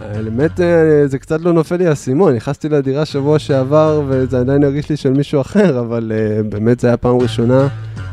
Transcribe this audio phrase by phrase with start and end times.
[0.00, 4.88] האמת, אה, זה קצת לא נופל לי האסימון, נכנסתי לדירה שבוע שעבר וזה עדיין הרגיש
[4.90, 7.68] לי של מישהו אחר, אבל אה, באמת זה היה פעם ראשונה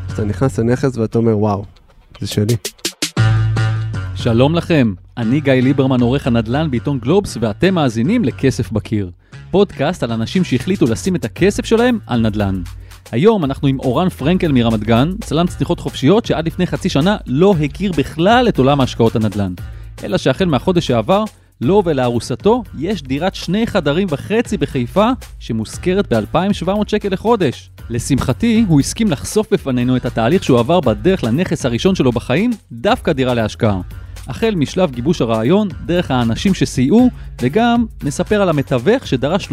[0.10, 1.66] שאתה נכנס לנכס ואתה אומר, וואו,
[2.20, 2.56] זה שלי.
[4.16, 9.12] שלום לכם, אני גיא ליברמן, עורך הנדל"ן בעיתון גלובס, ואתם מאזינים לכסף בקיר.
[9.52, 12.62] פודקאסט על אנשים שהחליטו לשים את הכסף שלהם על נדל"ן.
[13.12, 17.56] היום אנחנו עם אורן פרנקל מרמת גן, צלם צניחות חופשיות שעד לפני חצי שנה לא
[17.64, 19.54] הכיר בכלל את עולם ההשקעות הנדל"ן.
[20.04, 21.24] אלא שהחל מהחודש שעבר,
[21.62, 27.70] לו ולארוסתו יש דירת שני חדרים וחצי בחיפה שמושכרת ב-2,700 שקל לחודש.
[27.90, 33.14] לשמחתי, הוא הסכים לחשוף בפנינו את התהליך שהוא עבר בדרך לנכס הראשון שלו בחיים, דווקא
[33.14, 33.82] דירה להשקעה.
[34.28, 37.10] החל משלב גיבוש הרעיון, דרך האנשים שסייעו,
[37.42, 39.52] וגם נספר על המתווך שדרש 3%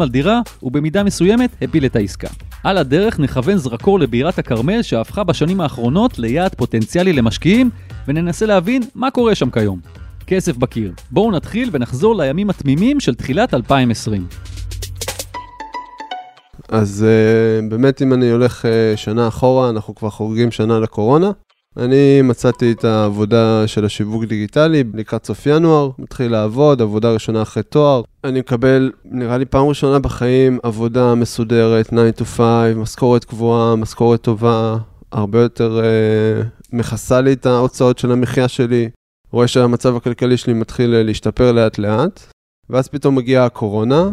[0.00, 2.28] על דירה, ובמידה מסוימת הפיל את העסקה.
[2.64, 7.70] על הדרך נכוון זרקור לבירת הכרמל שהפכה בשנים האחרונות ליעד פוטנציאלי למשקיעים,
[8.08, 9.99] וננסה להבין מה קורה שם כיום.
[10.30, 10.92] כסף בקיר.
[11.10, 14.26] בואו נתחיל ונחזור לימים התמימים של תחילת 2020.
[16.68, 21.30] אז uh, באמת, אם אני הולך uh, שנה אחורה, אנחנו כבר חוגגים שנה לקורונה.
[21.76, 27.62] אני מצאתי את העבודה של השיווק דיגיטלי לקראת סוף ינואר, מתחיל לעבוד, עבודה ראשונה אחרי
[27.62, 28.02] תואר.
[28.24, 32.42] אני מקבל, נראה לי פעם ראשונה בחיים, עבודה מסודרת, 9 to 5,
[32.76, 34.76] משכורת קבועה, משכורת טובה,
[35.12, 38.88] הרבה יותר uh, מכסה לי את ההוצאות של המחיה שלי.
[39.32, 42.20] רואה שהמצב הכלכלי שלי מתחיל להשתפר לאט לאט,
[42.70, 44.10] ואז פתאום מגיעה הקורונה.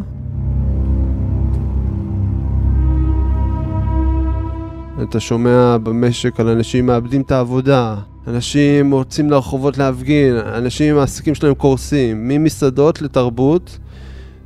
[5.04, 7.96] אתה שומע במשק על אנשים מאבדים את העבודה,
[8.28, 13.78] אנשים רוצים לרחובות להפגין, אנשים, העסקים שלהם קורסים, ממסעדות לתרבות.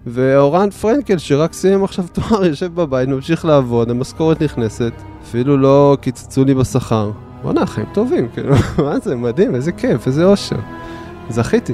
[0.08, 6.46] ואורן פרנקל, שרק סיים עכשיו תואר, יושב בבית, ממשיך לעבוד, המשכורת נכנסת, אפילו לא קיצצו
[6.46, 7.12] לי בשכר.
[7.42, 10.56] בואנה, חיים טובים, כאילו, מה זה, מדהים, איזה כיף, איזה אושר.
[11.30, 11.74] זכיתי.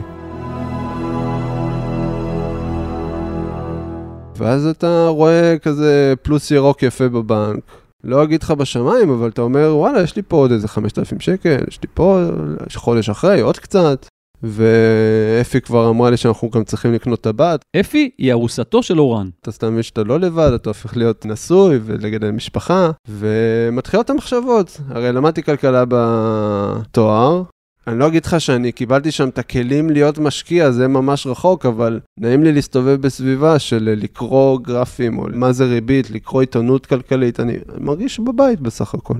[4.38, 7.64] ואז אתה רואה כזה פלוס ירוק יפה בבנק.
[8.04, 11.58] לא אגיד לך בשמיים, אבל אתה אומר, וואלה, יש לי פה עוד איזה 5,000 שקל,
[11.68, 12.30] יש לי פה
[12.76, 14.08] חודש אחרי, עוד קצת.
[14.44, 17.62] ואפי כבר אמרה לי שאנחנו גם צריכים לקנות טבעת.
[17.80, 19.30] אפי היא ארוסתו של אורן.
[19.42, 24.82] אתה סתם מבין שאתה לא לבד, אתה הופך להיות נשוי ולגדל משפחה, ומתחילות המחשבות.
[24.90, 27.44] הרי למדתי כלכלה בתואר,
[27.88, 32.00] אני לא אגיד לך שאני קיבלתי שם את הכלים להיות משקיע, זה ממש רחוק, אבל
[32.20, 37.54] נעים לי להסתובב בסביבה של לקרוא גרפים, או מה זה ריבית, לקרוא עיתונות כלכלית, אני
[37.78, 39.14] מרגיש בבית בסך הכל.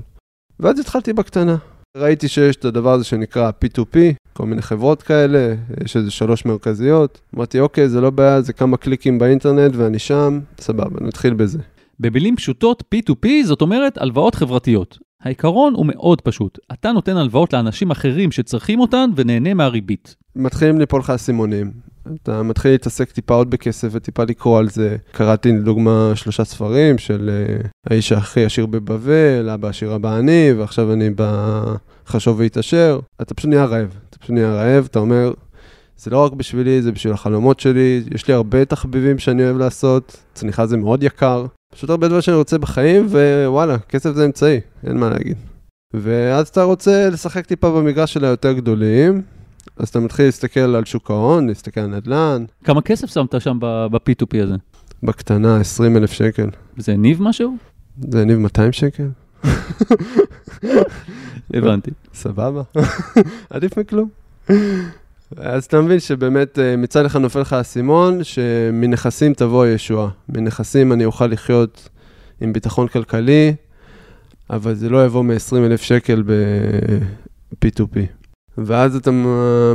[0.60, 1.56] ואז התחלתי בקטנה.
[1.96, 3.98] ראיתי שיש את הדבר הזה שנקרא P2P,
[4.32, 5.54] כל מיני חברות כאלה,
[5.84, 7.20] יש איזה שלוש מרכזיות.
[7.36, 11.58] אמרתי, אוקיי, זה לא בעיה, זה כמה קליקים באינטרנט ואני שם, סבבה, נתחיל בזה.
[12.00, 14.98] במילים פשוטות, P2P זאת אומרת הלוואות חברתיות.
[15.22, 20.16] העיקרון הוא מאוד פשוט, אתה נותן הלוואות לאנשים אחרים שצריכים אותן ונהנה מהריבית.
[20.36, 21.72] מתחילים ליפול לך אסימונים.
[22.22, 24.96] אתה מתחיל להתעסק טיפה עוד בכסף וטיפה לקרוא על זה.
[25.12, 27.30] קראתי לדוגמה שלושה ספרים של
[27.62, 31.10] uh, האיש הכי עשיר בבבל, אבא עשיר אבא עני, ועכשיו אני
[32.06, 33.00] בחשוב והתעשר.
[33.22, 33.94] אתה פשוט נהיה רעב.
[34.10, 35.32] אתה פשוט נהיה רעב, אתה אומר,
[35.96, 38.02] זה לא רק בשבילי, זה בשביל החלומות שלי.
[38.14, 41.46] יש לי הרבה תחביבים שאני אוהב לעשות, צניחה זה מאוד יקר.
[41.74, 45.36] פשוט הרבה דברים שאני רוצה בחיים, ווואלה, כסף זה אמצעי, אין מה להגיד.
[45.94, 49.22] ואז אתה רוצה לשחק טיפה במגרש של היותר גדולים,
[49.78, 52.44] אז אתה מתחיל להסתכל על שוק ההון, להסתכל על נדל"ן.
[52.64, 54.54] כמה כסף שמת שם ב-P2P הזה?
[55.02, 56.48] בקטנה, 20 אלף שקל.
[56.76, 57.56] זה הניב משהו?
[58.10, 59.08] זה הניב 200 שקל.
[61.54, 61.90] הבנתי.
[62.14, 62.62] סבבה,
[63.50, 64.08] עדיף מכלום.
[65.36, 70.08] אז אתה מבין שבאמת אה, מצד אחד נופל לך האסימון, שמנכסים תבוא הישועה.
[70.28, 71.88] מנכסים אני אוכל לחיות
[72.40, 73.54] עם ביטחון כלכלי,
[74.50, 78.17] אבל זה לא יבוא מ-20 אלף שקל ב-P2P.
[78.64, 79.10] ואז אתה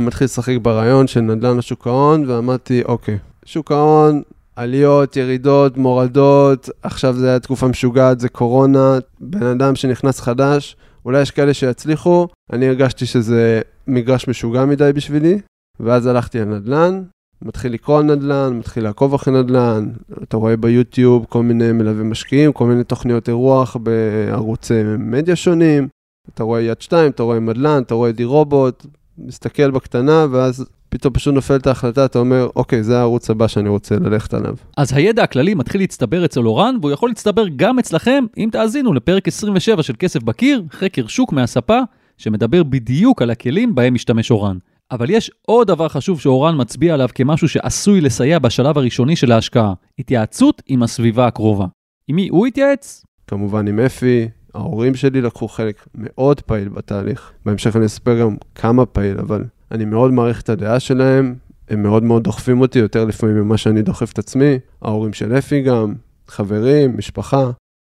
[0.00, 4.22] מתחיל לשחק ברעיון של נדל"ן לשוק ההון, ואמרתי, אוקיי, שוק ההון,
[4.56, 11.22] עליות, ירידות, מורדות, עכשיו זה היה תקופה משוגעת, זה קורונה, בן אדם שנכנס חדש, אולי
[11.22, 15.38] יש כאלה שיצליחו, אני הרגשתי שזה מגרש משוגע מדי בשבילי,
[15.80, 17.02] ואז הלכתי על נדל"ן,
[17.42, 19.88] מתחיל לקרוא על נדל"ן, מתחיל לעקוב אחרי נדל"ן,
[20.22, 25.88] אתה רואה ביוטיוב כל מיני מלווי משקיעים, כל מיני תוכניות אירוח בערוצי מדיה שונים,
[26.28, 28.86] אתה רואה יד שתיים, אתה רואה מדל"ן, אתה רואה די רובוט,
[29.18, 33.96] מסתכל בקטנה, ואז פתאום פשוט נופלת ההחלטה, אתה אומר, אוקיי, זה הערוץ הבא שאני רוצה
[33.96, 34.54] ללכת עליו.
[34.76, 39.28] אז הידע הכללי מתחיל להצטבר אצל אורן, והוא יכול להצטבר גם אצלכם, אם תאזינו לפרק
[39.28, 41.78] 27 של כסף בקיר, חקר שוק מהספה,
[42.18, 44.58] שמדבר בדיוק על הכלים בהם משתמש אורן.
[44.90, 49.72] אבל יש עוד דבר חשוב שאורן מצביע עליו כמשהו שעשוי לסייע בשלב הראשוני של ההשקעה,
[49.98, 51.66] התייעצות עם הסביבה הקרובה.
[52.08, 53.04] עם מי הוא התייעץ?
[53.26, 57.32] כמובן עם אפי, ההורים שלי לקחו חלק מאוד פעיל בתהליך.
[57.46, 61.34] בהמשך אני אספר גם כמה פעיל, אבל אני מאוד מעריך את הדעה שלהם.
[61.70, 64.58] הם מאוד מאוד דוחפים אותי, יותר לפעמים ממה שאני דוחף את עצמי.
[64.82, 65.94] ההורים של אפי גם,
[66.28, 67.50] חברים, משפחה.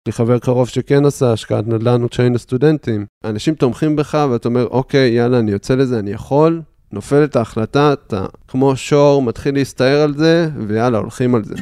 [0.07, 3.05] לי חבר קרוב שכן עשה השקעת נדל"ן עוד כשהיינו סטודנטים.
[3.25, 6.61] אנשים תומכים בך ואתה אומר, אוקיי, יאללה, אני יוצא לזה, אני יכול.
[6.91, 11.55] נופלת ההחלטה, אתה כמו שור, מתחיל להסתער על זה, ויאללה, הולכים על זה.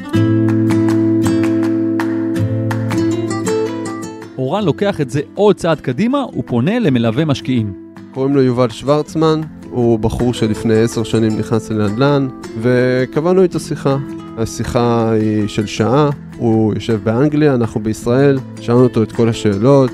[4.38, 7.72] אורן לוקח את זה עוד צעד קדימה, הוא פונה למלווה משקיעים.
[8.14, 9.40] קוראים לו יובל שוורצמן,
[9.70, 12.28] הוא בחור שלפני עשר שנים נכנס לנדל"ן,
[12.60, 13.96] וקבענו איתו שיחה.
[14.36, 19.92] השיחה היא של שעה, הוא יושב באנגליה, אנחנו בישראל, שאלנו אותו את כל השאלות,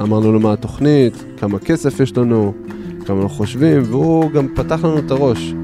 [0.00, 2.52] אמרנו לו מה התוכנית, כמה כסף יש לנו,
[3.06, 5.54] כמה אנחנו חושבים, והוא גם פתח לנו את הראש.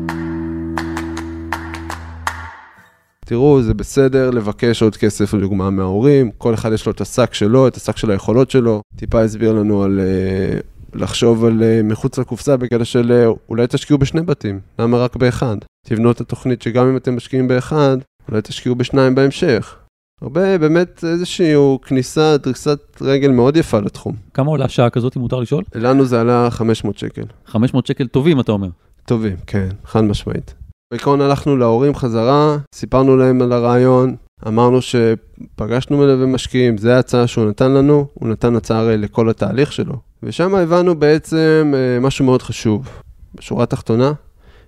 [3.28, 7.68] תראו, זה בסדר לבקש עוד כסף לדוגמה מההורים, כל אחד יש לו את השק שלו,
[7.68, 8.80] את השק של היכולות שלו.
[8.96, 13.98] טיפה הסביר לנו על uh, לחשוב על uh, מחוץ לקופסה בקטע של uh, אולי תשקיעו
[13.98, 15.56] בשני בתים, למה רק באחד?
[15.86, 17.96] תבנו את התוכנית שגם אם אתם משקיעים באחד,
[18.28, 19.76] אולי תשקיעו בשניים בהמשך.
[20.22, 24.16] הרבה, באמת איזושהי כניסה, דריסת רגל מאוד יפה לתחום.
[24.34, 25.64] כמה עולה שעה כזאת, אם מותר לשאול?
[25.74, 27.24] לנו זה עלה 500 שקל.
[27.46, 28.68] 500 שקל טובים, אתה אומר.
[29.04, 30.65] טובים, כן, חד משמעית.
[30.90, 34.16] בעיקרון הלכנו להורים חזרה, סיפרנו להם על הרעיון,
[34.46, 39.72] אמרנו שפגשנו מלווה משקיעים, זו ההצעה שהוא נתן לנו, הוא נתן הצעה הרי לכל התהליך
[39.72, 39.94] שלו.
[40.22, 42.88] ושם הבנו בעצם אה, משהו מאוד חשוב.
[43.34, 44.12] בשורה התחתונה,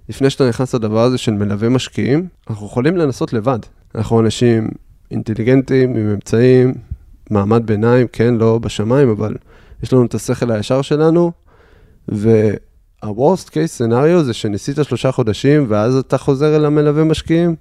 [0.09, 3.59] לפני שאתה נכנס לדבר הזה של מלווה משקיעים, אנחנו יכולים לנסות לבד.
[3.95, 4.69] אנחנו אנשים
[5.11, 6.75] אינטליגנטים, עם אמצעים,
[7.31, 9.35] מעמד ביניים, כן, לא בשמיים, אבל
[9.83, 11.33] יש לנו את השכל הישר שלנו,
[13.03, 17.55] ה-Worst case scenario זה שניסית שלושה חודשים, ואז אתה חוזר אל המלווה משקיעים,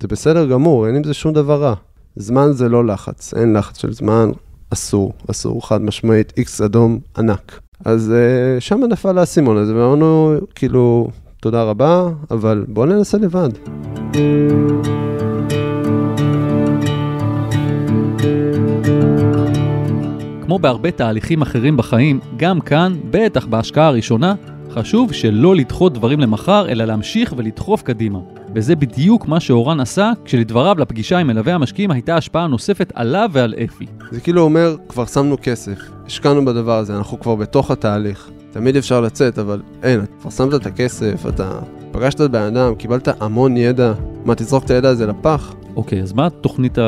[0.00, 1.74] זה בסדר גמור, אין עם זה שום דבר רע.
[2.16, 4.30] זמן זה לא לחץ, אין לחץ של זמן,
[4.70, 7.60] אסור, אסור, חד משמעית, איקס אדום ענק.
[7.84, 11.08] אז uh, שם נפל האסימון הזה, ואמרנו, כאילו,
[11.40, 13.48] תודה רבה, אבל בואו ננסה לבד.
[20.44, 24.34] כמו בהרבה תהליכים אחרים בחיים, גם כאן, בטח בהשקעה הראשונה,
[24.74, 28.18] חשוב שלא לדחות דברים למחר, אלא להמשיך ולדחוף קדימה.
[28.54, 33.54] וזה בדיוק מה שאורן עשה, כשלדבריו לפגישה עם מלווה המשקיעים הייתה השפעה נוספת עליו ועל
[33.64, 33.86] אפי.
[34.10, 38.30] זה כאילו אומר, כבר שמנו כסף, השקענו בדבר הזה, אנחנו כבר בתוך התהליך.
[38.52, 41.58] תמיד אפשר לצאת, אבל אין, אתה כבר שמת את הכסף, אתה
[41.92, 43.92] פגשת את בן אדם, קיבלת המון ידע,
[44.24, 45.54] מה, תזרוק את הידע הזה לפח?
[45.76, 46.78] אוקיי, אז מה התוכנית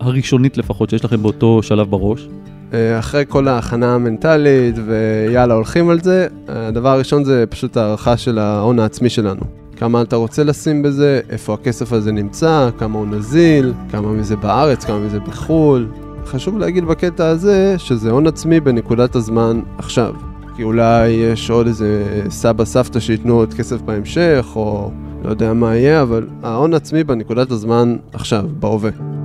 [0.00, 2.28] הראשונית לפחות שיש לכם באותו שלב בראש?
[2.74, 8.38] אה, אחרי כל ההכנה המנטלית ויאללה הולכים על זה, הדבר הראשון זה פשוט הערכה של
[8.38, 9.42] ההון העצמי שלנו.
[9.76, 14.84] כמה אתה רוצה לשים בזה, איפה הכסף הזה נמצא, כמה הוא נזיל, כמה מזה בארץ,
[14.84, 15.86] כמה מזה בחו"ל.
[16.26, 20.14] חשוב להגיד בקטע הזה שזה הון עצמי בנקודת הזמן עכשיו.
[20.56, 24.90] כי אולי יש עוד איזה סבא סבתא שייתנו עוד כסף בהמשך, או
[25.24, 29.19] לא יודע מה יהיה, אבל ההון עצמי בנקודת הזמן עכשיו, בהווה.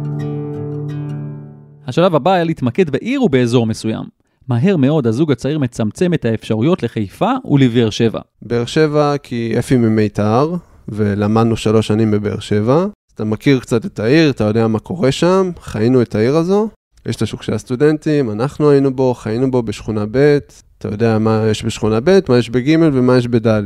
[1.87, 4.03] השלב הבא היה להתמקד בעיר ובאזור מסוים.
[4.47, 8.19] מהר מאוד הזוג הצעיר מצמצם את האפשרויות לחיפה ולבאר שבע.
[8.41, 10.55] באר שבע כי אפי ממיתר,
[10.89, 12.85] ולמדנו שלוש שנים בבאר שבע.
[13.15, 16.69] אתה מכיר קצת את העיר, אתה יודע מה קורה שם, חיינו את העיר הזו.
[17.05, 20.37] יש את השוק של הסטודנטים, אנחנו היינו בו, חיינו בו בשכונה ב',
[20.77, 23.63] אתה יודע מה יש בשכונה ב', מה יש בג' ומה יש בד'.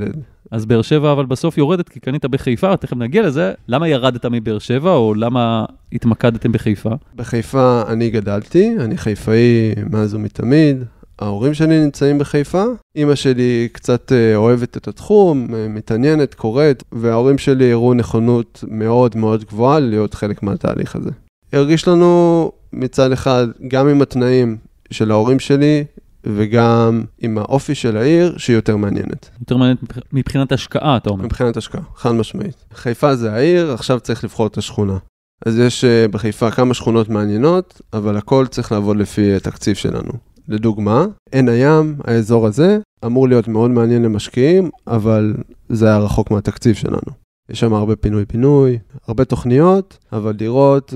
[0.51, 3.53] אז באר שבע אבל בסוף יורדת כי קנית בחיפה, תכף נגיע לזה.
[3.67, 6.89] למה ירדת מבאר שבע או למה התמקדתם בחיפה?
[7.15, 10.83] בחיפה אני גדלתי, אני חיפאי מאז ומתמיד.
[11.19, 12.63] ההורים שלי נמצאים בחיפה,
[12.95, 19.17] אימא שלי קצת אה, אוהבת את התחום, אה, מתעניינת, קוראת, וההורים שלי הראו נכונות מאוד
[19.17, 21.09] מאוד גבוהה להיות חלק מהתהליך הזה.
[21.53, 24.57] הרגיש לנו מצד אחד, גם עם התנאים
[24.91, 25.83] של ההורים שלי,
[26.23, 29.29] וגם עם האופי של העיר, שהיא יותר מעניינת.
[29.39, 29.79] יותר מעניינת
[30.13, 31.25] מבחינת השקעה, אתה אומר.
[31.25, 32.65] מבחינת השקעה, חד משמעית.
[32.73, 34.97] חיפה זה העיר, עכשיו צריך לבחור את השכונה.
[35.45, 40.11] אז יש אה, בחיפה כמה שכונות מעניינות, אבל הכל צריך לעבוד לפי התקציב שלנו.
[40.47, 45.33] לדוגמה, עין הים, האזור הזה, אמור להיות מאוד מעניין למשקיעים, אבל
[45.69, 47.29] זה היה רחוק מהתקציב שלנו.
[47.49, 50.93] יש שם הרבה פינוי-פינוי, הרבה תוכניות, אבל דירות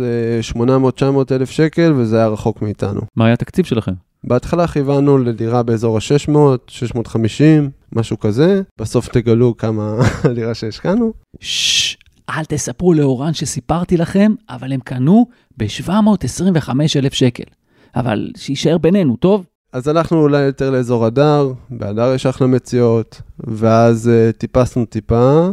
[0.55, 3.01] 800-900 אה, אלף שקל, וזה היה רחוק מאיתנו.
[3.15, 3.93] מה היה התקציב שלכם?
[4.23, 6.37] בהתחלה כיוונו לדירה באזור ה-600,
[6.67, 8.61] 650, משהו כזה.
[8.81, 11.13] בסוף תגלו כמה הדירה שהשקענו.
[11.39, 11.97] ששש,
[12.29, 15.25] אל תספרו לאורן שסיפרתי לכם, אבל הם קנו
[15.57, 17.43] ב-725,000 שקל.
[17.95, 19.45] אבל שיישאר בינינו, טוב?
[19.73, 25.49] אז הלכנו אולי יותר לאזור הדר, בהדר יש אחלה מציאות, ואז uh, טיפסנו טיפה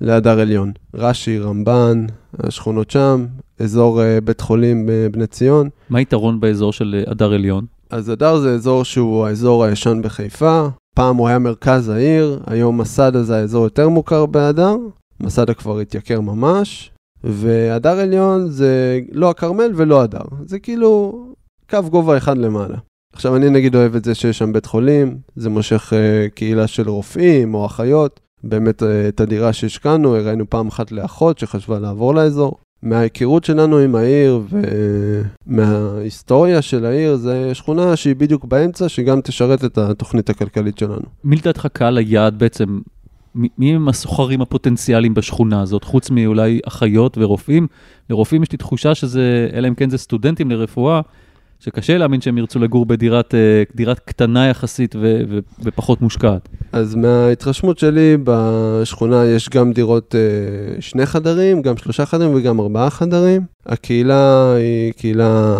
[0.00, 0.72] להדר עליון.
[0.94, 2.06] רש"י, רמב"ן,
[2.38, 3.26] השכונות שם,
[3.58, 5.68] אזור uh, בית חולים בבני ציון.
[5.90, 7.66] מה היתרון באזור של הדר עליון?
[7.92, 10.66] אז הדר זה אזור שהוא האזור הישן בחיפה.
[10.94, 14.76] פעם הוא היה מרכז העיר, היום מסדה זה האזור יותר מוכר בהדר.
[15.20, 16.90] מסדה כבר התייקר ממש,
[17.24, 21.24] והדר עליון זה לא הכרמל ולא הדר, זה כאילו
[21.70, 22.76] קו גובה אחד למעלה.
[23.12, 26.88] עכשיו, אני נגיד אוהב את זה שיש שם בית חולים, זה מושך uh, קהילה של
[26.88, 28.20] רופאים או אחיות.
[28.44, 32.56] באמת, uh, את הדירה שהשקענו, הראינו פעם אחת לאחות שחשבה לעבור לאזור.
[32.82, 34.40] מההיכרות שלנו עם העיר
[35.46, 41.06] ומההיסטוריה של העיר, זה שכונה שהיא בדיוק באמצע, שגם תשרת את התוכנית הכלכלית שלנו.
[41.24, 42.80] מי לדעתך קהל היעד בעצם,
[43.34, 47.66] מי הם הסוחרים הפוטנציאליים בשכונה הזאת, חוץ מאולי אחיות ורופאים?
[48.10, 51.00] לרופאים יש לי תחושה שזה, אלא אם כן זה סטודנטים לרפואה,
[51.64, 56.48] שקשה להאמין שהם ירצו לגור בדירת אה, דירת קטנה יחסית ו, ו, ופחות מושקעת.
[56.72, 62.90] אז מההתרשמות שלי, בשכונה יש גם דירות אה, שני חדרים, גם שלושה חדרים וגם ארבעה
[62.90, 63.42] חדרים.
[63.66, 65.56] הקהילה היא קהילה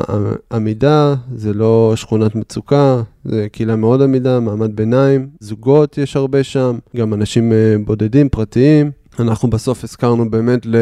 [0.52, 6.78] עמידה, זה לא שכונת מצוקה, זה קהילה מאוד עמידה, מעמד ביניים, זוגות יש הרבה שם,
[6.96, 8.90] גם אנשים אה, בודדים, פרטיים.
[9.18, 10.76] אנחנו בסוף הזכרנו באמת ל...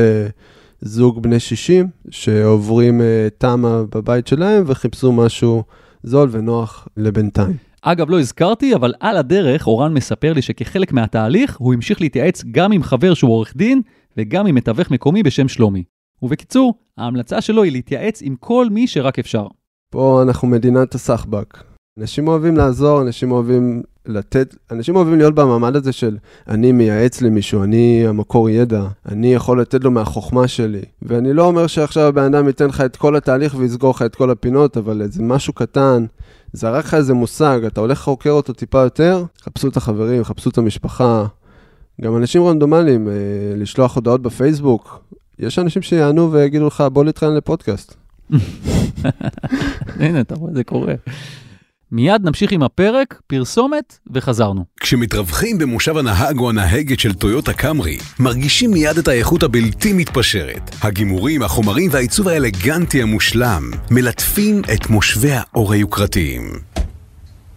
[0.82, 3.04] זוג בני 60 שעוברים uh,
[3.38, 5.62] תמה בבית שלהם וחיפשו משהו
[6.02, 7.56] זול ונוח לבינתיים.
[7.82, 12.72] אגב, לא הזכרתי, אבל על הדרך אורן מספר לי שכחלק מהתהליך הוא המשיך להתייעץ גם
[12.72, 13.82] עם חבר שהוא עורך דין
[14.16, 15.84] וגם עם מתווך מקומי בשם שלומי.
[16.22, 19.46] ובקיצור, ההמלצה שלו היא להתייעץ עם כל מי שרק אפשר.
[19.90, 21.64] פה אנחנו מדינת הסחבק.
[21.98, 26.16] אנשים אוהבים לעזור, אנשים אוהבים לתת, אנשים אוהבים להיות במעמד הזה של
[26.48, 30.82] אני מייעץ למישהו, אני המקור ידע, אני יכול לתת לו מהחוכמה שלי.
[31.02, 34.30] ואני לא אומר שעכשיו הבן אדם ייתן לך את כל התהליך ויסגור לך את כל
[34.30, 36.06] הפינות, אבל איזה משהו קטן,
[36.52, 40.58] זרק לך איזה מושג, אתה הולך לחוקר אותו טיפה יותר, חפשו את החברים, חפשו את
[40.58, 41.26] המשפחה.
[42.00, 43.12] גם אנשים רנדומליים, אה,
[43.56, 45.04] לשלוח הודעות בפייסבוק.
[45.38, 47.94] יש אנשים שיענו ויגידו לך, בוא נתחיל לפודקאסט.
[50.00, 50.94] הנה, אתה רואה, זה קורה.
[51.92, 54.64] מיד נמשיך עם הפרק, פרסומת וחזרנו.
[54.80, 60.70] כשמתרווחים במושב הנהג או הנהגת של טויוטה קמרי, מרגישים מיד את האיכות הבלתי מתפשרת.
[60.82, 66.50] הגימורים, החומרים והעיצוב האלגנטי המושלם מלטפים את מושבי האור היוקרתיים.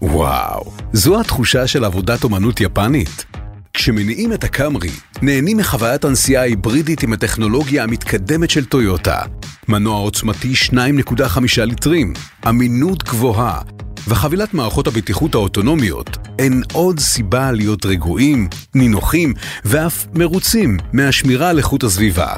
[0.01, 3.25] וואו, זו התחושה של עבודת אומנות יפנית.
[3.73, 4.89] כשמניעים את הקמרי,
[5.21, 9.21] נהנים מחוויית הנסיעה ההיברידית עם הטכנולוגיה המתקדמת של טויוטה.
[9.67, 12.13] מנוע עוצמתי 2.5 ליטרים,
[12.49, 13.61] אמינות גבוהה,
[14.07, 19.33] וחבילת מערכות הבטיחות האוטונומיות, אין עוד סיבה להיות רגועים, נינוחים
[19.65, 22.35] ואף מרוצים מהשמירה על איכות הסביבה.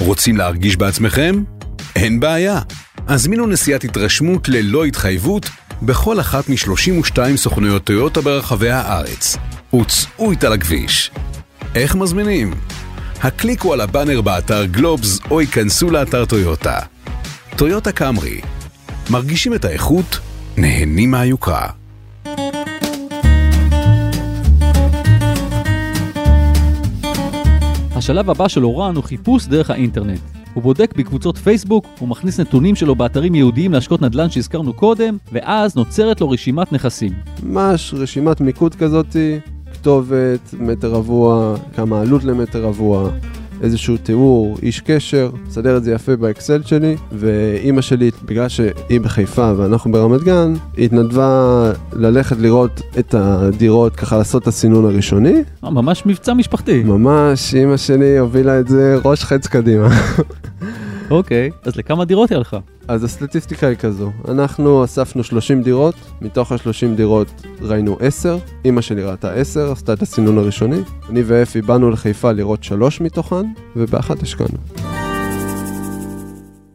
[0.00, 1.42] רוצים להרגיש בעצמכם?
[1.96, 2.60] אין בעיה.
[3.08, 5.48] הזמינו נסיעת התרשמות ללא התחייבות
[5.82, 9.36] בכל אחת מ-32 סוכנויות טויוטה ברחבי הארץ.
[9.74, 11.10] וצאו איתה לכביש.
[11.74, 12.54] איך מזמינים?
[13.22, 16.78] הקליקו על הבאנר באתר גלובס או ייכנסו לאתר טויוטה.
[17.56, 18.40] טויוטה קמרי,
[19.10, 20.18] מרגישים את האיכות
[20.58, 21.68] נהנים מהיוקרה.
[27.96, 30.20] השלב הבא של אורן הוא חיפוש דרך האינטרנט.
[30.54, 35.76] הוא בודק בקבוצות פייסבוק, הוא מכניס נתונים שלו באתרים ייעודיים להשקות נדל"ן שהזכרנו קודם, ואז
[35.76, 37.12] נוצרת לו רשימת נכסים.
[37.42, 39.38] ממש רשימת מיקוד כזאתי,
[39.72, 43.10] כתובת, מטר רבוע, כמה עלות למטר רבוע,
[43.64, 49.52] איזשהו תיאור, איש קשר, מסדר את זה יפה באקסל שלי, ואימא שלי, בגלל שהיא בחיפה
[49.56, 55.42] ואנחנו ברמת גן, היא התנדבה ללכת לראות את הדירות, ככה לעשות את הסינון הראשוני.
[55.64, 56.82] אה, ממש מבצע משפחתי.
[56.82, 59.88] ממש, אימא שלי הובילה את זה ראש חץ קדימה.
[61.14, 62.56] אוקיי, אז לכמה דירות היה לך?
[62.88, 67.28] אז הסטטיסטיקה היא כזו, אנחנו אספנו 30 דירות, מתוך ה-30 דירות
[67.62, 70.80] ראינו 10, אימא שלי ראתה 10, עשתה את הסינון הראשוני,
[71.10, 74.58] אני ואפי באנו לחיפה לראות 3 מתוכן, ובאחת השקענו.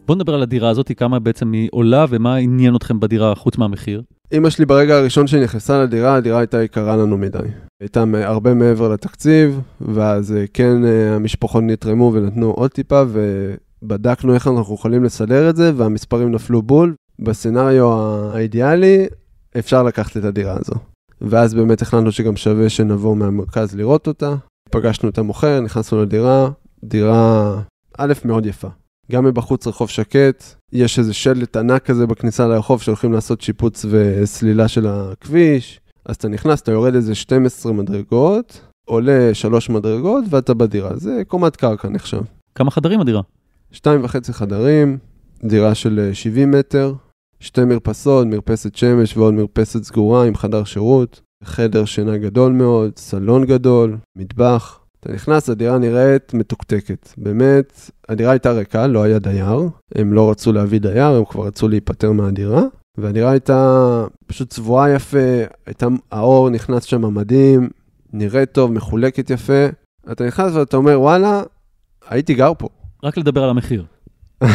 [0.08, 4.01] בוא נדבר על הדירה הזאת, כמה בעצם היא עולה ומה עניין אתכם בדירה חוץ מהמחיר.
[4.31, 7.38] אימא שלי ברגע הראשון שהיא נכנסה לדירה, הדירה הייתה יקרה לנו מדי.
[7.81, 13.53] הייתה הרבה מעבר לתקציב, ואז אה, כן אה, המשפחות נתרמו ונתנו עוד טיפה, ו...
[13.83, 16.95] בדקנו איך אנחנו יכולים לסדר את זה, והמספרים נפלו בול.
[17.19, 17.93] בסצנריו
[18.33, 19.07] האידיאלי,
[19.59, 20.74] אפשר לקחת את הדירה הזו.
[21.21, 24.36] ואז באמת החלטנו שגם שווה שנבוא מהמרכז לראות אותה.
[24.71, 26.50] פגשנו את המוכר, נכנסנו לדירה,
[26.83, 27.59] דירה
[27.98, 28.67] א', מאוד יפה.
[29.12, 34.67] גם מבחוץ רחוב שקט, יש איזה שלט ענק כזה בכניסה לרחוב שהולכים לעשות שיפוץ וסלילה
[34.67, 35.81] של הכביש.
[36.05, 40.98] אז אתה נכנס, אתה יורד איזה 12 מדרגות, עולה 3 מדרגות ואתה בדירה.
[40.98, 42.21] זה קומת קרקע נחשב.
[42.55, 43.21] כמה חדרים הדירה?
[43.72, 44.98] שתיים וחצי חדרים,
[45.44, 46.94] דירה של 70 אה, מטר,
[47.40, 53.46] שתי מרפסות, מרפסת שמש ועוד מרפסת סגורה עם חדר שירות, חדר שינה גדול מאוד, סלון
[53.46, 54.80] גדול, מטבח.
[55.00, 57.10] אתה נכנס, הדירה נראית מתוקתקת.
[57.18, 59.70] באמת, הדירה הייתה ריקה, לא היה דייר.
[59.96, 62.64] הם לא רצו להביא דייר, הם כבר רצו להיפטר מהדירה.
[62.98, 67.70] והדירה הייתה פשוט צבועה יפה, הייתה, האור נכנס שם מדהים,
[68.14, 69.66] נראית טוב, מחולקת יפה.
[70.12, 71.44] אתה נכנס ואתה אומר, וואלה,
[72.10, 72.70] הייתי גר פה.
[73.03, 73.86] רק לדבר על המחיר.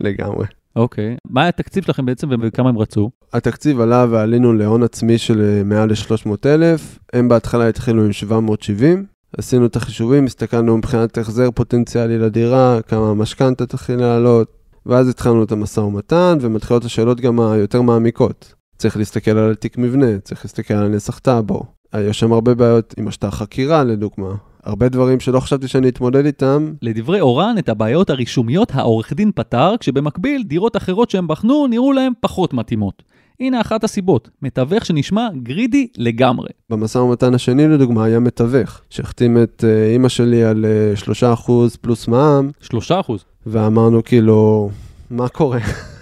[0.00, 0.46] לגמרי.
[0.76, 1.16] אוקיי.
[1.28, 3.10] מה היה התקציב שלכם בעצם וכמה הם רצו?
[3.32, 9.06] התקציב עלה ועלינו להון עצמי של אה, מעל ל-300,000, הם בהתחלה התחילו עם 770,
[9.38, 14.48] עשינו את החישובים, הסתכלנו מבחינת החזר פוטנציאלי לדירה, כמה המשכנתה תתחיל לעלות,
[14.86, 18.54] ואז התחלנו את המשא ומתן, ומתחילות השאלות גם היותר מעמיקות.
[18.76, 21.62] צריך להסתכל על התיק מבנה, צריך להסתכל על נסח טאבו.
[21.98, 24.34] יש שם הרבה בעיות עם השטר חקירה, לדוגמה.
[24.64, 26.72] הרבה דברים שלא חשבתי שאני אתמודד איתם.
[26.82, 32.12] לדברי אורן, את הבעיות הרישומיות העורך דין פתר, כשבמקביל דירות אחרות שהם בחנו נראו להם
[32.20, 33.02] פחות מתאימות.
[33.40, 36.48] הנה אחת הסיבות, מתווך שנשמע גרידי לגמרי.
[36.70, 40.64] במשא ומתן השני לדוגמה היה מתווך, שהחתים את uh, אימא שלי על
[40.96, 42.50] uh, 3% פלוס מע"מ.
[42.64, 42.74] 3%?
[43.46, 44.70] ואמרנו כאילו,
[45.10, 45.58] מה קורה?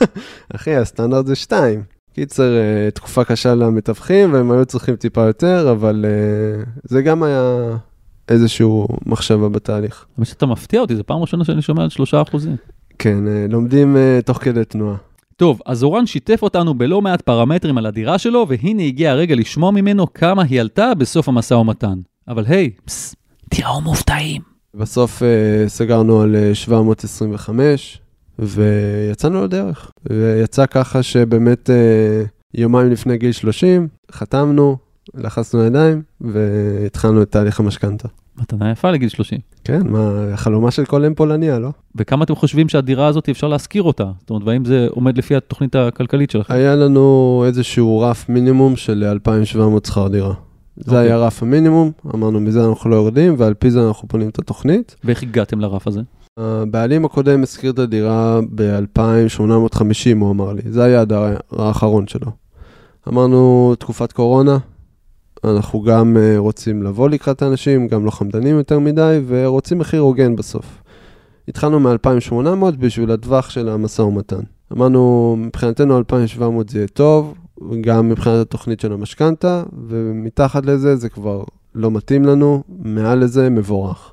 [0.56, 1.82] אחי, הסטנדרט זה 2.
[2.14, 7.76] קיצר, uh, תקופה קשה למתווכים, והם היו צריכים טיפה יותר, אבל uh, זה גם היה
[8.28, 10.06] איזשהו מחשבה בתהליך.
[10.16, 11.88] האמת שאתה מפתיע אותי, זו פעם ראשונה שאני שומע על
[12.32, 12.36] 3%.
[12.98, 14.96] כן, uh, לומדים uh, תוך כדי תנועה.
[15.36, 19.70] טוב, אז אורן שיתף אותנו בלא מעט פרמטרים על הדירה שלו, והנה הגיע הרגע לשמוע
[19.70, 21.98] ממנו כמה היא עלתה בסוף המשא ומתן.
[22.28, 23.14] אבל היי, פסס,
[23.50, 24.42] תראו מופתעים.
[24.74, 28.00] בסוף uh, סגרנו על uh, 725,
[28.38, 29.90] ויצאנו לדרך.
[30.10, 34.76] ויצא ככה שבאמת uh, יומיים לפני גיל 30, חתמנו,
[35.14, 38.08] לחצנו ידיים, והתחלנו את תהליך המשכנתה.
[38.38, 39.38] מתנה יפה לגיל 30.
[39.64, 41.70] כן, מה, החלומה של כל אם פולניה, לא?
[41.96, 44.10] וכמה אתם חושבים שהדירה הזאת אפשר להשכיר אותה?
[44.20, 46.54] זאת אומרת, והאם זה עומד לפי התוכנית הכלכלית שלכם?
[46.54, 50.34] היה לנו איזשהו רף מינימום של 2,700 שכר דירה.
[50.76, 50.98] זה אוקיי.
[50.98, 54.96] היה רף המינימום, אמרנו מזה אנחנו לא יורדים, ועל פי זה אנחנו בונים את התוכנית.
[55.04, 56.00] ואיך הגעתם לרף הזה?
[56.36, 60.62] הבעלים הקודם השכיר את הדירה ב-2,850, הוא אמר לי.
[60.70, 62.30] זה היה הדירה האחרון שלו.
[63.08, 64.58] אמרנו, תקופת קורונה,
[65.44, 70.36] אנחנו גם uh, רוצים לבוא לקראת האנשים, גם לא חמדנים יותר מדי, ורוצים מחיר הוגן
[70.36, 70.82] בסוף.
[71.48, 74.40] התחלנו מ-2,800 בשביל הטווח של המשא ומתן.
[74.72, 77.34] אמרנו, מבחינתנו 2,700 זה יהיה טוב,
[77.80, 84.11] גם מבחינת התוכנית של המשכנתה, ומתחת לזה זה כבר לא מתאים לנו, מעל לזה מבורך.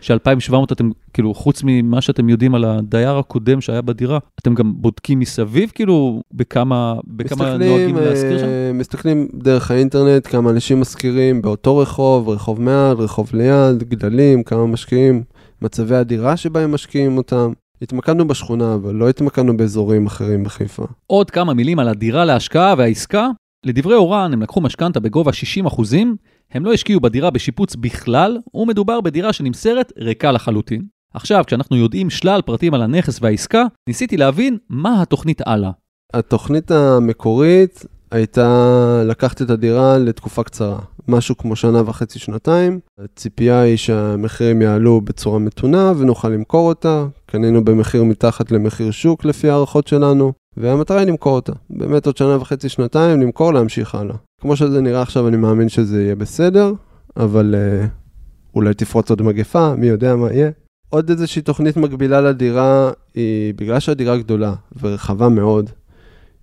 [0.00, 5.18] ש-2700 אתם, כאילו, חוץ ממה שאתם יודעים על הדייר הקודם שהיה בדירה, אתם גם בודקים
[5.18, 8.44] מסביב, כאילו, בכמה, בכמה נוהגים להשכיר שם?
[8.44, 14.66] אה, מסתכלים דרך האינטרנט, כמה אנשים משכירים באותו רחוב, רחוב מעל, רחוב ליד, גדלים, כמה
[14.66, 15.22] משקיעים,
[15.62, 17.52] מצבי הדירה שבהם משקיעים אותם.
[17.82, 20.84] התמקדנו בשכונה, אבל לא התמקדנו באזורים אחרים בחיפה.
[21.06, 23.28] עוד כמה מילים על הדירה להשקעה והעסקה.
[23.66, 26.16] לדברי אורן, הם לקחו משכנתה בגובה 60 אחוזים,
[26.52, 30.82] הם לא השקיעו בדירה בשיפוץ בכלל, ומדובר בדירה שנמסרת ריקה לחלוטין.
[31.14, 35.70] עכשיו, כשאנחנו יודעים שלל פרטים על הנכס והעסקה, ניסיתי להבין מה התוכנית הלאה.
[36.14, 42.80] התוכנית המקורית הייתה לקחת את הדירה לתקופה קצרה, משהו כמו שנה וחצי, שנתיים.
[42.98, 47.06] הציפייה היא שהמחירים יעלו בצורה מתונה ונוכל למכור אותה.
[47.26, 51.52] קנינו במחיר מתחת למחיר שוק לפי הערכות שלנו, והמטרה היא למכור אותה.
[51.70, 54.16] באמת עוד שנה וחצי, שנתיים, למכור, להמשיך הלאה.
[54.40, 56.72] כמו שזה נראה עכשיו, אני מאמין שזה יהיה בסדר,
[57.16, 57.86] אבל אה,
[58.54, 60.50] אולי תפרוץ עוד מגפה, מי יודע מה יהיה.
[60.88, 65.70] עוד איזושהי תוכנית מקבילה לדירה, היא בגלל שהדירה גדולה ורחבה מאוד,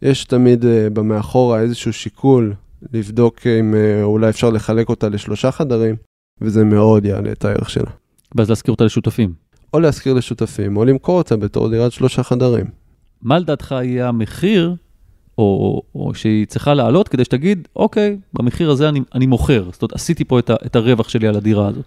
[0.01, 2.53] יש תמיד uh, במאחורה איזשהו שיקול
[2.93, 5.95] לבדוק אם uh, אולי אפשר לחלק אותה לשלושה חדרים,
[6.41, 7.91] וזה מאוד יעלה את הערך שלה.
[8.35, 9.33] ואז להשכיר אותה לשותפים.
[9.73, 12.65] או להשכיר לשותפים, או למכור אותה בתור דירת שלושה חדרים.
[13.21, 14.75] מה לדעתך יהיה המחיר,
[15.37, 19.69] או, או שהיא צריכה לעלות, כדי שתגיד, אוקיי, במחיר הזה אני, אני מוכר.
[19.71, 21.85] זאת אומרת, עשיתי פה את, ה, את הרווח שלי על הדירה הזאת.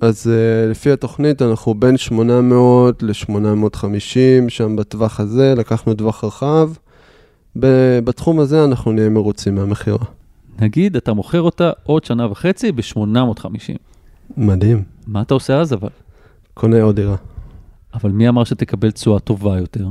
[0.00, 6.70] אז uh, לפי התוכנית אנחנו בין 800 ל-850, שם בטווח הזה, לקחנו טווח רחב.
[8.04, 10.04] בתחום הזה אנחנו נהיה מרוצים מהמכירה.
[10.60, 13.76] נגיד, אתה מוכר אותה עוד שנה וחצי ב-850.
[14.36, 14.82] מדהים.
[15.06, 15.88] מה אתה עושה אז אבל?
[16.54, 17.16] קונה עוד דירה.
[17.94, 19.86] אבל מי אמר שתקבל תשואה טובה יותר?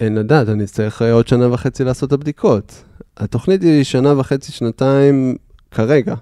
[0.00, 2.82] אין לדעת, אני אצטרך עוד שנה וחצי לעשות את הבדיקות.
[3.16, 5.36] התוכנית היא שנה וחצי, שנתיים
[5.70, 6.14] כרגע.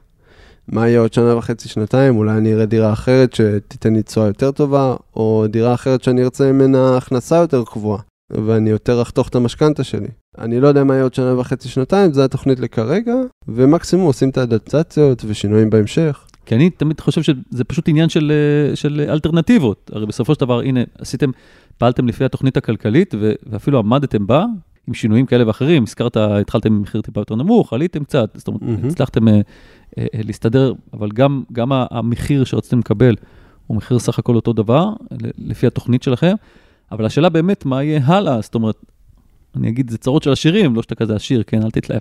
[0.69, 2.17] מה יהיה עוד שנה וחצי, שנתיים?
[2.17, 6.53] אולי אני אראה דירה אחרת שתיתן לי תשואה יותר טובה, או דירה אחרת שאני ארצה
[6.53, 8.01] ממנה הכנסה יותר קבועה.
[8.31, 10.09] ואני יותר אחתוך את המשכנתה שלי.
[10.39, 13.15] אני לא יודע מה יהיה עוד שנה וחצי, שנתיים, זו התוכנית לכרגע,
[13.49, 16.25] ומקסימום עושים את האדפטציות ושינויים בהמשך.
[16.47, 18.33] כי אני תמיד חושב שזה פשוט עניין של,
[18.75, 19.91] של אלטרנטיבות.
[19.95, 21.31] הרי בסופו של דבר, הנה, עשיתם,
[21.79, 23.15] פעלתם לפי התוכנית הכלכלית,
[23.51, 24.45] ואפילו עמדתם בה,
[24.89, 28.63] עם שינויים כאלה ואחרים, הזכרת, התחלתם עם מחיר טיפה יותר נמוך, עליתם קצת, זאת אומרת,
[28.63, 28.87] mm-hmm.
[28.87, 29.41] הצלחתם אה,
[29.99, 33.15] אה, להסתדר, אבל גם, גם המחיר שרציתם לקבל
[33.67, 34.93] הוא מחיר סך הכל אותו דבר,
[35.39, 36.35] לפי התוכנית שלכם.
[36.93, 38.41] אבל השאלה באמת, מה יהיה הלאה?
[38.41, 38.77] זאת אומרת,
[39.57, 42.01] אני אגיד, זה צרות של עשירים, לא שאתה כזה עשיר, כן, אל תתלהב.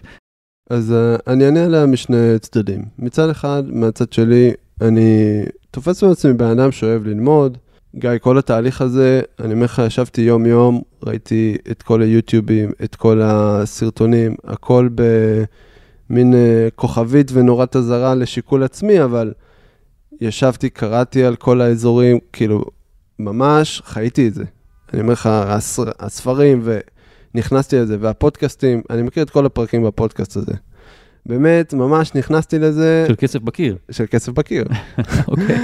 [0.70, 2.86] אז uh, אני אענה עליה משני צדדים.
[3.00, 7.58] מצד אחד, מהצד שלי, אני תופס בעצמי בן אדם שאוהב ללמוד.
[7.96, 13.22] גיא, כל התהליך הזה, אני אומר לך, ישבתי יום-יום, ראיתי את כל היוטיובים, את כל
[13.24, 14.90] הסרטונים, הכל
[16.10, 16.38] במין uh,
[16.76, 19.34] כוכבית ונורת אזהרה לשיקול עצמי, אבל
[20.22, 22.66] ישבתי, קראתי על כל האזורים, כאילו,
[23.20, 24.44] ממש חייתי את זה.
[24.94, 26.62] אני אומר לך, הספר, הספרים,
[27.36, 30.54] ונכנסתי לזה, והפודקאסטים, אני מכיר את כל הפרקים בפודקאסט הזה.
[31.26, 33.06] באמת, ממש נכנסתי לזה.
[33.08, 33.78] של כסף בקיר.
[33.92, 34.66] של כסף בקיר.
[35.28, 35.58] אוקיי.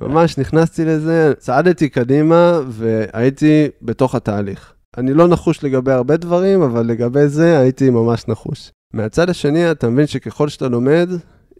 [0.00, 4.72] ממש נכנסתי לזה, צעדתי קדימה והייתי בתוך התהליך.
[4.98, 8.70] אני לא נחוש לגבי הרבה דברים, אבל לגבי זה הייתי ממש נחוש.
[8.94, 11.10] מהצד השני, אתה מבין שככל שאתה לומד,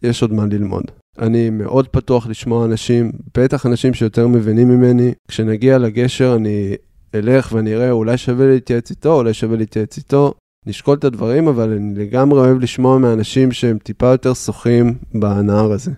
[0.03, 0.85] יש עוד מה ללמוד.
[1.19, 5.13] אני מאוד פתוח לשמוע אנשים, בטח אנשים שיותר מבינים ממני.
[5.29, 6.75] כשנגיע לגשר, אני
[7.15, 10.35] אלך ואני אראה, אולי שווה להתייעץ איתו, אולי שווה להתייעץ איתו.
[10.67, 15.91] נשקול את הדברים, אבל אני לגמרי אוהב לשמוע מאנשים שהם טיפה יותר שוחים בנהר הזה.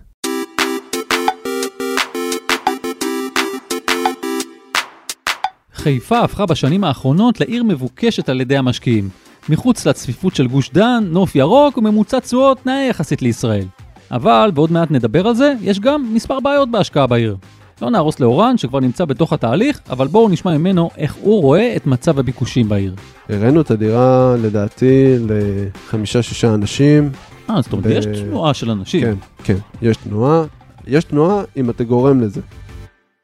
[5.73, 9.09] חיפה הפכה בשנים האחרונות לעיר מבוקשת על ידי המשקיעים.
[9.49, 13.65] מחוץ לצפיפות של גוש דן, נוף ירוק וממוצע תשואות נאה יחסית לישראל.
[14.11, 17.37] אבל, ועוד מעט נדבר על זה, יש גם מספר בעיות בהשקעה בעיר.
[17.81, 21.87] לא נהרוס לאורן, שכבר נמצא בתוך התהליך, אבל בואו נשמע ממנו איך הוא רואה את
[21.87, 22.95] מצב הביקושים בעיר.
[23.29, 27.11] הראינו את הדירה, לדעתי, לחמישה-שישה אנשים.
[27.49, 27.89] אה, זאת אומרת, ב...
[27.89, 29.01] יש תנועה של אנשים.
[29.01, 30.43] כן, כן, יש תנועה.
[30.87, 32.41] יש תנועה אם אתה גורם לזה.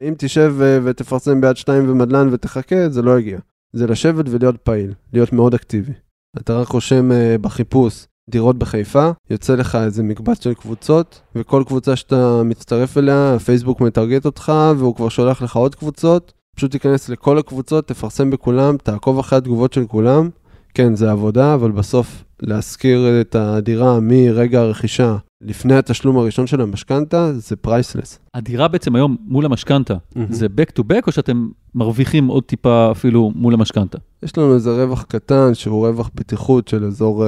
[0.02, 3.40] אם תשב ותפרסם ביד שתיים ומדלן ותחכה, זה לא יגיע.
[3.74, 5.92] זה לשבת ולהיות פעיל, להיות מאוד אקטיבי.
[6.38, 11.96] אתה רק רושם אה, בחיפוש דירות בחיפה, יוצא לך איזה מקבץ של קבוצות, וכל קבוצה
[11.96, 16.34] שאתה מצטרף אליה, הפייסבוק מטרגט אותך, והוא כבר שולח לך עוד קבוצות.
[16.56, 20.30] פשוט תיכנס לכל הקבוצות, תפרסם בכולם, תעקוב אחרי התגובות של כולם.
[20.74, 27.34] כן, זה עבודה, אבל בסוף להשכיר את הדירה מרגע הרכישה לפני התשלום הראשון של המשכנתה,
[27.34, 28.20] זה פרייסלס.
[28.34, 30.20] הדירה בעצם היום מול המשכנתה, mm-hmm.
[30.30, 33.98] זה back to back או שאתם מרוויחים עוד טיפה אפילו מול המשכנתה?
[34.24, 37.26] יש לנו איזה רווח קטן שהוא רווח בטיחות של אזור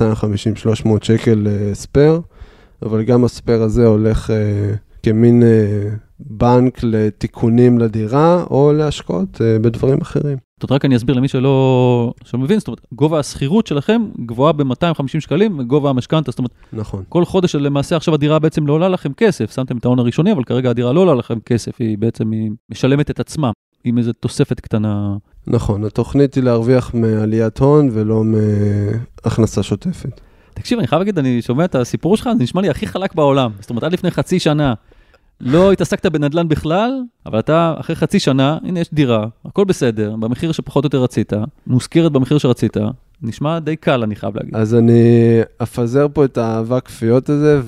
[0.00, 2.20] 250-300 אה, שקל ספייר,
[2.82, 5.88] אבל גם הספייר הזה הולך אה, כמין אה,
[6.20, 10.38] בנק לתיקונים לדירה או להשקעות בדברים אחרים.
[10.60, 15.20] זאת רק אני אסביר למי שלא, שלא מבין, זאת אומרת, גובה השכירות שלכם גבוהה ב-250
[15.20, 17.02] שקלים, וגובה המשכנתה, זאת אומרת, נכון.
[17.08, 20.44] כל חודש למעשה עכשיו הדירה בעצם לא עולה לכם כסף, שמתם את ההון הראשוני, אבל
[20.44, 23.50] כרגע הדירה לא עולה לכם כסף, היא בעצם היא משלמת את עצמה,
[23.84, 25.16] עם איזו תוספת קטנה.
[25.46, 30.20] נכון, התוכנית היא להרוויח מעליית הון ולא מהכנסה שוטפת.
[30.54, 33.50] תקשיב, אני חייב להגיד, אני שומע את הסיפור שלך, זה נשמע לי הכי חלק בעולם.
[33.60, 34.74] זאת אומרת, עד לפני חצי שנה
[35.40, 36.90] לא התעסקת בנדל"ן בכלל,
[37.26, 41.32] אבל אתה אחרי חצי שנה, הנה יש דירה, הכל בסדר, במחיר שפחות או יותר רצית,
[41.66, 42.76] מושכרת במחיר שרצית,
[43.22, 44.56] נשמע די קל, אני חייב להגיד.
[44.56, 47.60] אז אני אפזר פה את האהבה כפיות הזה,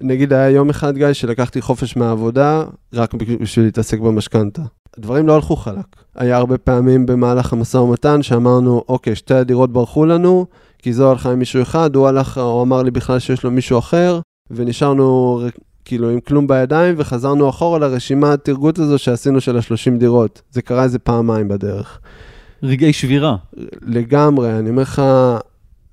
[0.00, 4.62] ונגיד היה יום אחד, גיא, שלקחתי חופש מהעבודה, רק בשביל להתעסק במשכנתה.
[4.98, 5.86] הדברים לא הלכו חלק.
[6.16, 10.46] היה הרבה פעמים במהלך המשא ומתן שאמרנו, אוקיי, שתי הדירות ברחו לנו,
[10.78, 13.78] כי זו הלכה עם מישהו אחד, הוא הלך, הוא אמר לי בכלל שיש לו מישהו
[13.78, 15.40] אחר, ונשארנו
[15.84, 20.42] כאילו עם כלום בידיים, וחזרנו אחורה לרשימת תרגות הזו שעשינו של ה-30 דירות.
[20.50, 22.00] זה קרה איזה פעמיים בדרך.
[22.62, 23.36] רגעי שבירה.
[23.82, 25.02] לגמרי, אני אומר לך,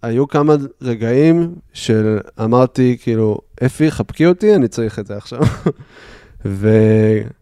[0.01, 5.39] היו כמה רגעים שאמרתי, כאילו, אפי, חבקי אותי, אני צריך את זה עכשיו.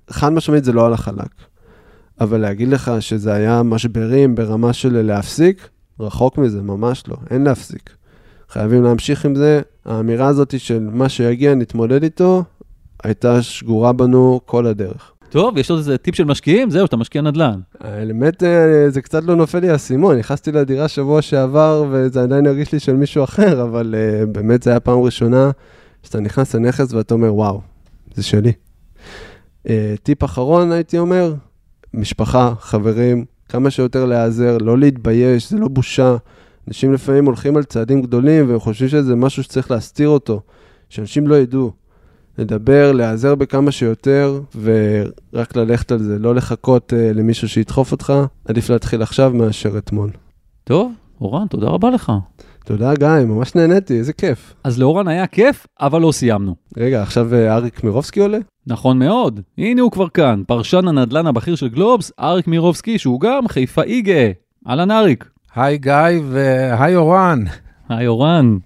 [0.10, 1.30] וחד משמעית זה לא על החלק.
[2.22, 7.97] אבל להגיד לך שזה היה משברים ברמה של להפסיק, רחוק מזה, ממש לא, אין להפסיק.
[8.50, 9.62] חייבים להמשיך עם זה.
[9.86, 12.44] האמירה הזאת של מה שיגיע נתמודד איתו,
[13.04, 15.12] הייתה שגורה בנו כל הדרך.
[15.30, 16.70] טוב, יש עוד איזה טיפ של משקיעים?
[16.70, 17.60] זהו, אתה משקיע נדל"ן.
[17.80, 20.18] האמת, אה, זה קצת לא נופל לי האסימון.
[20.18, 24.70] נכנסתי לדירה שבוע שעבר, וזה עדיין הרגיש לי של מישהו אחר, אבל uh, באמת זו
[24.70, 25.52] הייתה פעם ראשונה
[26.04, 27.62] שאתה נכנס לנכס ואתה אומר, וואו,
[28.16, 28.52] זה שלי.
[29.66, 29.70] Uh,
[30.04, 31.34] טיפ אחרון, הייתי אומר,
[31.94, 36.16] משפחה, חברים, כמה שיותר להיעזר, לא להתבייש, זה לא בושה.
[36.68, 40.42] אנשים לפעמים הולכים על צעדים גדולים והם חושבים שזה משהו שצריך להסתיר אותו,
[40.90, 41.72] שאנשים לא ידעו.
[42.38, 48.14] לדבר, להיעזר בכמה שיותר, ורק ללכת על זה, לא לחכות uh, למישהו שידחוף אותך,
[48.46, 50.10] עדיף להתחיל עכשיו מאשר אתמול.
[50.64, 52.12] טוב, אורן, תודה רבה לך.
[52.66, 54.54] תודה, גיא, ממש נהניתי, איזה כיף.
[54.64, 56.56] אז לאורן היה כיף, אבל לא סיימנו.
[56.78, 58.38] רגע, עכשיו uh, אריק מירובסקי עולה?
[58.68, 63.48] נכון מאוד, הנה הוא כבר כאן, פרשן הנדל"ן הבכיר של גלובס, אריק מירובסקי, שהוא גם
[63.48, 64.32] חיפאי גאה.
[64.68, 65.30] אהלן אריק.
[65.58, 65.94] היי גיא
[66.32, 67.44] והי אורן.
[67.90, 68.58] היי אורן.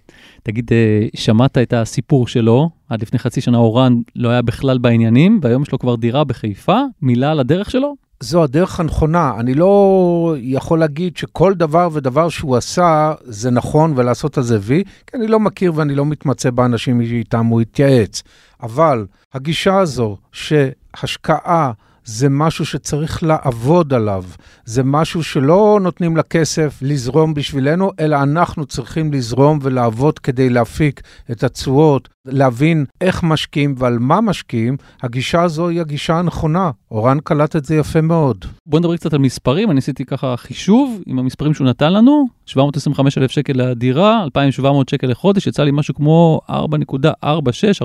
[0.43, 5.39] תגיד, אה, שמעת את הסיפור שלו עד לפני חצי שנה אורן לא היה בכלל בעניינים,
[5.43, 6.80] והיום יש לו כבר דירה בחיפה.
[7.01, 7.95] מילה על הדרך שלו?
[8.19, 9.34] זו הדרך הנכונה.
[9.39, 14.84] אני לא יכול להגיד שכל דבר ודבר שהוא עשה זה נכון ולעשות על זה וי,
[15.08, 18.23] כי אני לא מכיר ואני לא מתמצא באנשים איתם הוא התייעץ.
[18.63, 21.71] אבל הגישה הזו שהשקעה
[22.12, 24.24] זה משהו שצריך לעבוד עליו.
[24.65, 31.43] זה משהו שלא נותנים לכסף לזרום בשבילנו, אלא אנחנו צריכים לזרום ולעבוד כדי להפיק את
[31.43, 34.78] התשואות, להבין איך משקיעים ועל מה משקיעים.
[35.04, 36.71] הגישה הזו היא הגישה הנכונה.
[36.91, 38.45] אורן קלט את זה יפה מאוד.
[38.65, 43.17] בוא נדבר קצת על מספרים, אני עשיתי ככה חישוב עם המספרים שהוא נתן לנו, 725
[43.17, 46.56] אלף שקל לדירה, 2,700 שקל לחודש, יצא לי משהו כמו 4.46,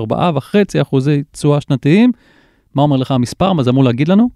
[0.09, 2.11] 4.5 אחוזי תשואה שנתיים.
[2.77, 3.53] מה אומר לך המספר?
[3.53, 4.29] מה זה אמור להגיד לנו?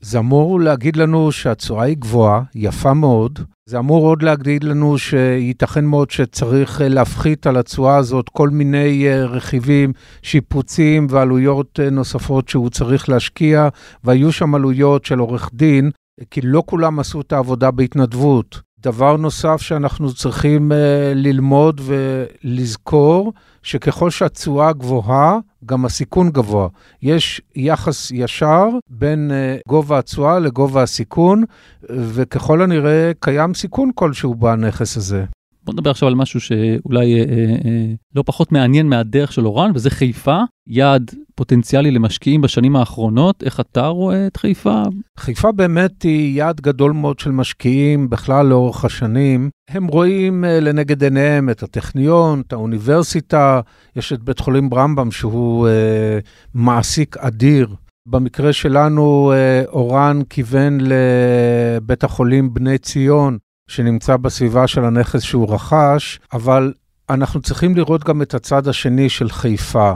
[0.00, 3.38] זה אמור להגיד לנו שהתשואה היא גבוהה, יפה מאוד.
[3.66, 9.08] זה אמור עוד להגיד לנו שייתכן מאוד שצריך אה, להפחית על התשואה הזאת כל מיני
[9.08, 9.92] אה, רכיבים,
[10.22, 13.68] שיפוצים ועלויות אה, נוספות שהוא צריך להשקיע,
[14.04, 15.90] והיו שם עלויות של עורך דין,
[16.30, 18.60] כי לא כולם עשו את העבודה בהתנדבות.
[18.78, 20.72] דבר נוסף שאנחנו צריכים
[21.14, 26.68] ללמוד ולזכור, שככל שהתשואה גבוהה, גם הסיכון גבוה.
[27.02, 31.44] יש יחס ישר בין uh, גובה התשואה לגובה הסיכון,
[31.90, 35.24] וככל הנראה קיים סיכון כלשהו בנכס הזה.
[35.64, 39.70] בוא נדבר עכשיו על משהו שאולי אה, אה, אה, לא פחות מעניין מהדרך של אורן,
[39.74, 43.42] וזה חיפה, יעד פוטנציאלי למשקיעים בשנים האחרונות.
[43.42, 44.82] איך אתה רואה את חיפה?
[45.18, 49.50] חיפה באמת היא יעד גדול מאוד של משקיעים בכלל לאורך השנים.
[49.70, 53.60] הם רואים אה, לנגד עיניהם את הטכניון, את האוניברסיטה,
[53.96, 56.18] יש את בית חולים ברמב"ם שהוא אה,
[56.54, 57.68] מעסיק אדיר.
[58.08, 66.20] במקרה שלנו, אה, אורן כיוון לבית החולים בני ציון, שנמצא בסביבה של הנכס שהוא רכש,
[66.32, 66.72] אבל
[67.10, 69.92] אנחנו צריכים לראות גם את הצד השני של חיפה.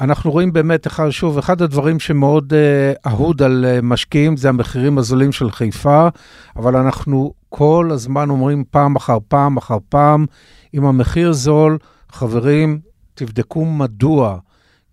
[0.00, 5.32] אנחנו רואים באמת, שוב, אחד הדברים שמאוד uh, אהוד על uh, משקיעים זה המחירים הזולים
[5.32, 6.08] של חיפה,
[6.56, 10.26] אבל אנחנו כל הזמן אומרים פעם אחר פעם אחר פעם,
[10.74, 11.78] אם המחיר זול,
[12.12, 12.80] חברים,
[13.14, 14.38] תבדקו מדוע.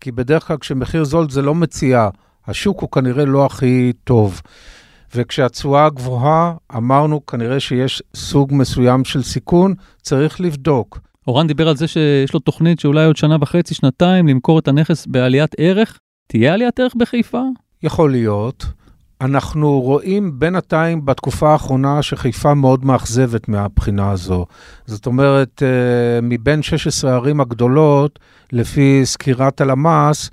[0.02, 2.10] כי בדרך כלל כשמחיר זול זה לא מציאה,
[2.48, 4.42] השוק הוא כנראה לא הכי טוב.
[5.16, 11.00] וכשהתשואה גבוהה, אמרנו כנראה שיש סוג מסוים של סיכון, צריך לבדוק.
[11.30, 15.06] אורן דיבר על זה שיש לו תוכנית שאולי עוד שנה וחצי, שנתיים, למכור את הנכס
[15.06, 16.00] בעליית ערך.
[16.28, 17.42] תהיה עליית ערך בחיפה?
[17.84, 18.66] יכול להיות.
[19.22, 24.46] אנחנו רואים בינתיים בתקופה האחרונה שחיפה מאוד מאכזבת מהבחינה הזו.
[24.86, 28.20] זאת אומרת, אה, מבין 16 הערים הגדולות,
[28.52, 30.30] לפי סקירת הלמ"ס,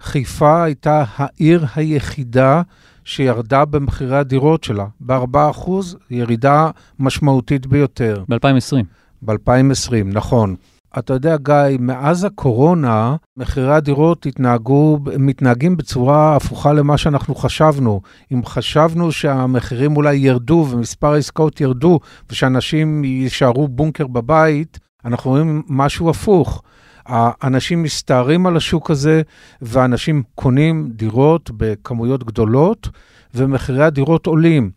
[0.00, 2.62] חיפה הייתה העיר היחידה
[3.04, 5.70] שירדה במחירי הדירות שלה, ב-4%,
[6.10, 8.24] ירידה משמעותית ביותר.
[8.28, 8.84] ב-2020.
[9.22, 10.56] ב-2020, נכון.
[10.98, 18.00] אתה יודע, גיא, מאז הקורונה, מחירי הדירות התנהגו, מתנהגים בצורה הפוכה למה שאנחנו חשבנו.
[18.32, 22.00] אם חשבנו שהמחירים אולי ירדו ומספר העסקאות ירדו
[22.30, 26.62] ושאנשים יישארו בונקר בבית, אנחנו רואים משהו הפוך.
[27.06, 29.22] האנשים מסתערים על השוק הזה,
[29.62, 32.88] ואנשים קונים דירות בכמויות גדולות,
[33.34, 34.70] ומחירי הדירות עולים.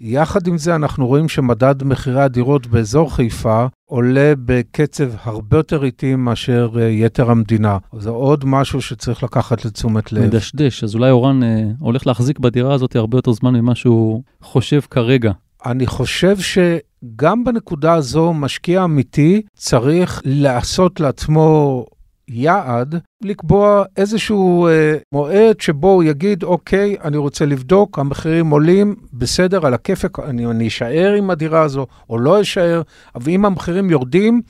[0.00, 6.14] יחד עם זה, אנחנו רואים שמדד מחירי הדירות באזור חיפה עולה בקצב הרבה יותר איטי
[6.14, 7.78] מאשר אה, יתר המדינה.
[7.98, 10.24] זה עוד משהו שצריך לקחת לתשומת לב.
[10.24, 14.80] מדשדש, אז אולי אורן אה, הולך להחזיק בדירה הזאת הרבה יותר זמן ממה שהוא חושב
[14.90, 15.32] כרגע.
[15.66, 21.84] אני חושב שגם בנקודה הזו, משקיע אמיתי צריך לעשות לעצמו
[22.32, 29.66] יעד, לקבוע איזשהו אה, מועד שבו הוא יגיד, אוקיי, אני רוצה לבדוק, המחירים עולים, בסדר,
[29.66, 32.82] על הכיפק, אני, אני אשאר עם הדירה הזו או לא אשאר,
[33.14, 34.42] אבל אם המחירים יורדים,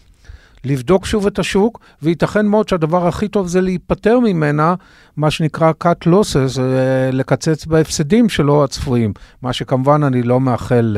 [0.65, 4.75] לבדוק שוב את השוק, וייתכן מאוד שהדבר הכי טוב זה להיפטר ממנה,
[5.17, 9.13] מה שנקרא cut losses, אה, לקצץ בהפסדים שלו הצפויים,
[9.43, 10.97] מה שכמובן אני לא מאחל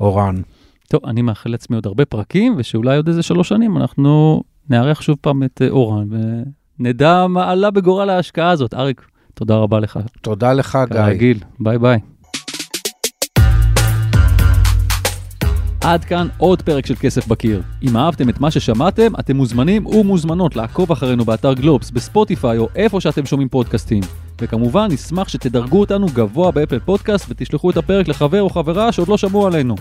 [0.00, 0.36] לאורן.
[0.36, 0.42] אה,
[0.88, 5.16] טוב, אני מאחל לעצמי עוד הרבה פרקים, ושאולי עוד איזה שלוש שנים אנחנו נארח שוב
[5.20, 6.08] פעם את אה, אורן,
[6.80, 8.74] ונדע מה עלה בגורל ההשקעה הזאת.
[8.74, 9.98] אריק, תודה רבה לך.
[10.20, 10.96] תודה לך, גיא.
[10.96, 11.98] כרגיל, ביי ביי.
[15.80, 17.62] עד כאן עוד פרק של כסף בקיר.
[17.82, 23.00] אם אהבתם את מה ששמעתם, אתם מוזמנים ומוזמנות לעקוב אחרינו באתר גלובס, בספוטיפיי או איפה
[23.00, 24.02] שאתם שומעים פודקאסטים.
[24.40, 29.16] וכמובן, נשמח שתדרגו אותנו גבוה באפל פודקאסט ותשלחו את הפרק לחבר או חברה שעוד לא
[29.16, 29.74] שמעו עלינו.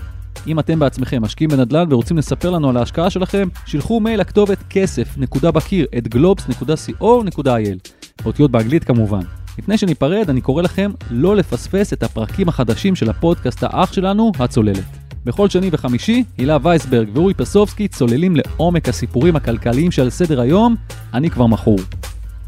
[0.47, 5.17] אם אתם בעצמכם משקיעים בנדל"ן ורוצים לספר לנו על ההשקעה שלכם, שילחו מייל לכתובת כסף,
[5.17, 7.91] נקודה בקיר, at globes.co.il.
[8.23, 9.21] באותיות באנגלית כמובן.
[9.57, 14.83] לפני שניפרד, אני קורא לכם לא לפספס את הפרקים החדשים של הפודקאסט האח שלנו, הצוללת.
[15.25, 20.75] בכל שני וחמישי, הילה וייסברג ואורי פסובסקי צוללים לעומק הסיפורים הכלכליים שעל סדר היום,
[21.13, 21.79] אני כבר מכור.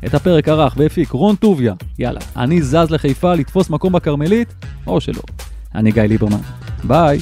[0.06, 1.74] את הפרק ערך והפיק רון טוביה.
[2.00, 4.54] יאללה, אני זז לחיפה לתפוס מקום בכרמלית,
[4.88, 5.22] או שלא.
[5.76, 6.42] אני גיא ליברמן.
[6.84, 7.20] ביי.